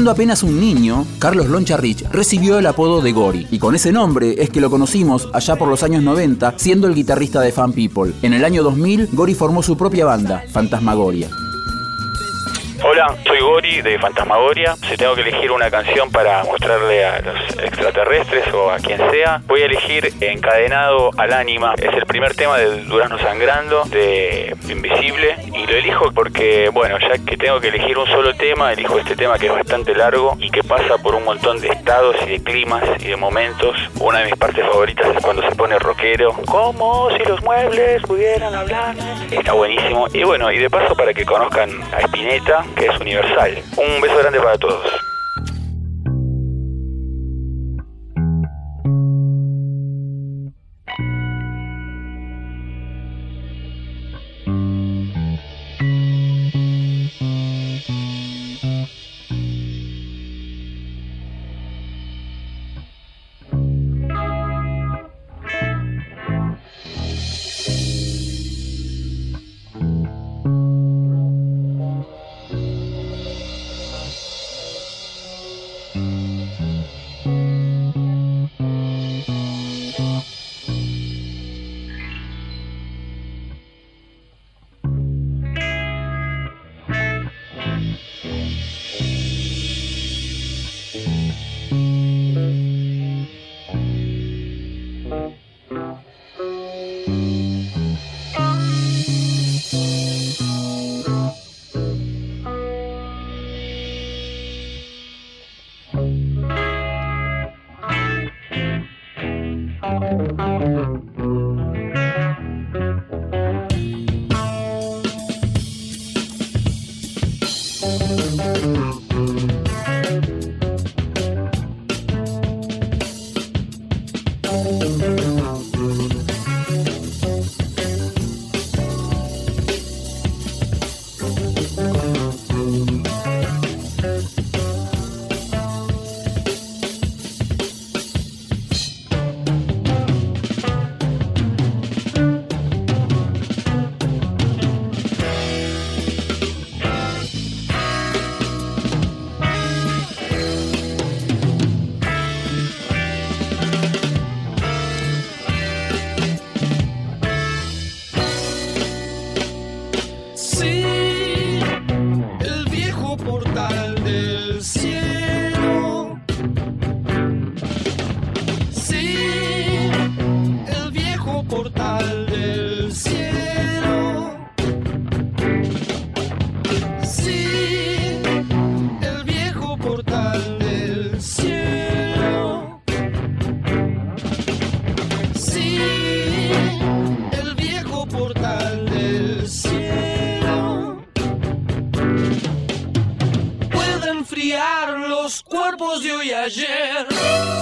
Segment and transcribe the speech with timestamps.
[0.00, 3.92] Siendo apenas un niño, Carlos Loncha Rich recibió el apodo de Gori, y con ese
[3.92, 7.74] nombre es que lo conocimos allá por los años 90, siendo el guitarrista de Fan
[7.74, 8.14] People.
[8.22, 11.28] En el año 2000, Gori formó su propia banda, Fantasmagoria.
[13.26, 14.76] Soy Gori de Fantasmagoria.
[14.76, 19.40] Si tengo que elegir una canción para mostrarle a los extraterrestres o a quien sea,
[19.46, 21.72] voy a elegir Encadenado al Ánima.
[21.78, 25.34] Es el primer tema de Durazno Sangrando, de Invisible.
[25.54, 29.16] Y lo elijo porque, bueno, ya que tengo que elegir un solo tema, elijo este
[29.16, 32.42] tema que es bastante largo y que pasa por un montón de estados y de
[32.42, 33.76] climas y de momentos.
[33.98, 36.34] Una de mis partes favoritas es cuando se pone rockero.
[36.44, 38.94] Como si los muebles pudieran hablar.
[39.30, 40.06] Está buenísimo.
[40.12, 43.62] Y bueno, y de paso para que conozcan a Spinetta, que universal.
[43.76, 44.99] Un beso grande para todos.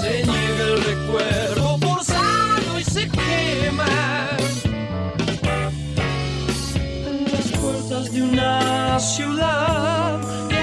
[0.00, 3.86] Se niega el recuerdo forzado y se quema.
[7.08, 10.53] En las puertas de una ciudad.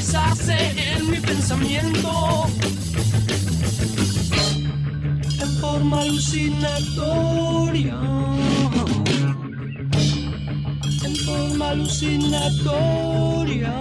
[0.00, 0.56] deshace
[0.94, 2.46] en mi pensamiento
[5.42, 7.98] en forma alucinatoria.
[11.04, 13.72] En forma alucinatoria.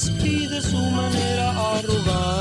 [0.00, 2.39] despide su manera arrogante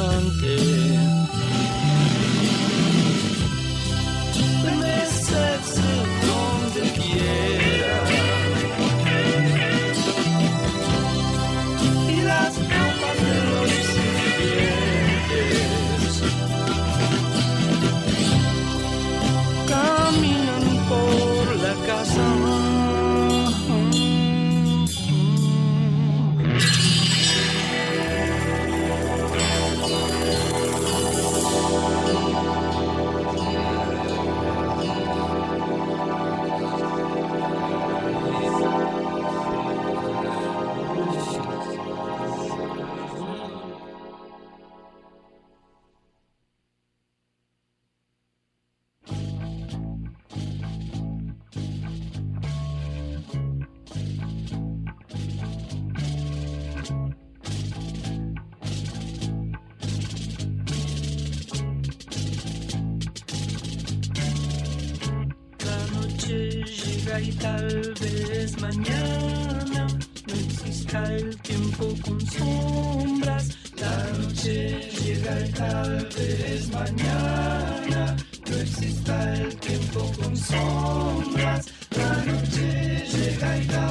[67.18, 69.88] y tal vez mañana
[70.28, 73.58] no exista el tiempo con sombras.
[73.78, 78.16] La noche llega y tal vez mañana
[78.48, 81.66] no exista el tiempo con sombras.
[81.98, 83.89] La noche llega y tal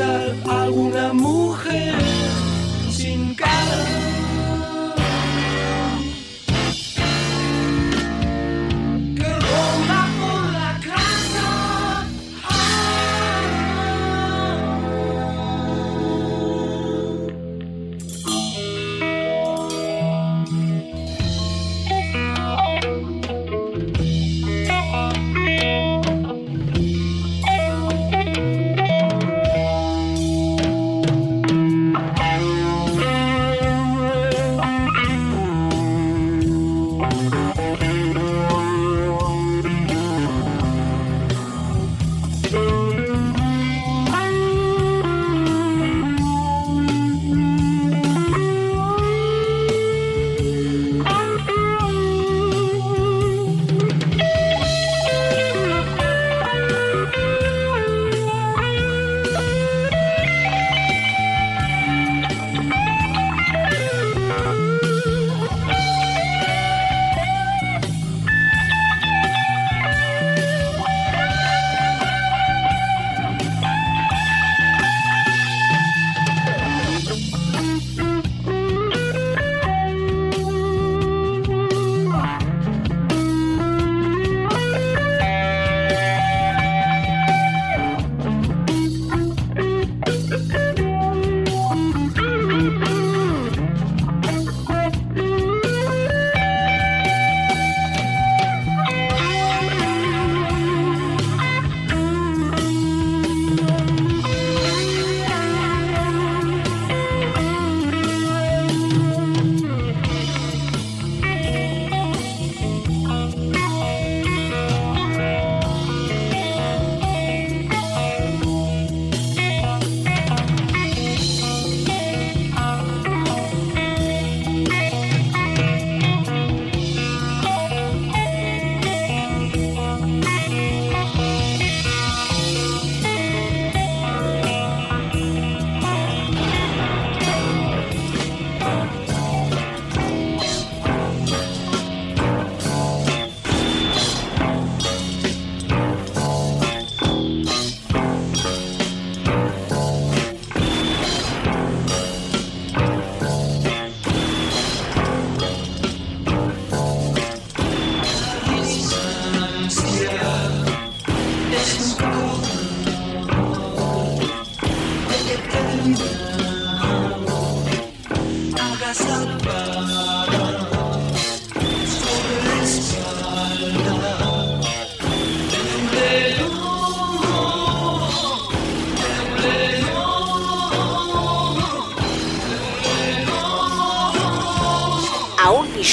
[0.00, 1.45] algún amor